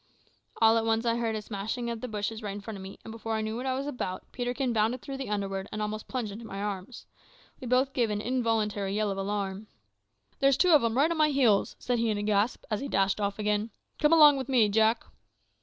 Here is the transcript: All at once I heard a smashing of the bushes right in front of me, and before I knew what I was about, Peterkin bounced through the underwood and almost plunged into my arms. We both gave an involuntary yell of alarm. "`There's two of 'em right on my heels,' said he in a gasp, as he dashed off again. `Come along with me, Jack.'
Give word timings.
All 0.59 0.79
at 0.79 0.83
once 0.83 1.05
I 1.05 1.17
heard 1.17 1.35
a 1.35 1.43
smashing 1.43 1.87
of 1.87 2.01
the 2.01 2.07
bushes 2.07 2.41
right 2.41 2.53
in 2.55 2.59
front 2.61 2.75
of 2.75 2.81
me, 2.81 2.97
and 3.05 3.11
before 3.11 3.33
I 3.33 3.41
knew 3.41 3.55
what 3.55 3.67
I 3.67 3.75
was 3.75 3.85
about, 3.85 4.23
Peterkin 4.31 4.73
bounced 4.73 5.01
through 5.03 5.17
the 5.17 5.29
underwood 5.29 5.67
and 5.71 5.79
almost 5.79 6.07
plunged 6.07 6.31
into 6.31 6.43
my 6.43 6.59
arms. 6.59 7.05
We 7.59 7.67
both 7.67 7.93
gave 7.93 8.09
an 8.09 8.19
involuntary 8.19 8.95
yell 8.95 9.11
of 9.11 9.19
alarm. 9.19 9.67
"`There's 10.41 10.57
two 10.57 10.71
of 10.71 10.83
'em 10.83 10.97
right 10.97 11.11
on 11.11 11.17
my 11.17 11.29
heels,' 11.29 11.75
said 11.77 11.99
he 11.99 12.09
in 12.09 12.17
a 12.17 12.23
gasp, 12.23 12.63
as 12.71 12.79
he 12.79 12.87
dashed 12.87 13.21
off 13.21 13.37
again. 13.37 13.69
`Come 13.99 14.11
along 14.11 14.37
with 14.37 14.49
me, 14.49 14.69
Jack.' 14.69 15.03